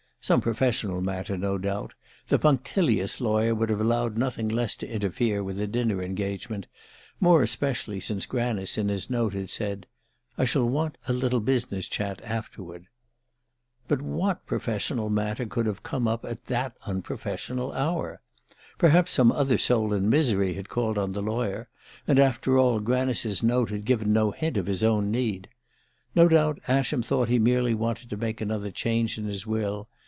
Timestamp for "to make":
28.11-28.39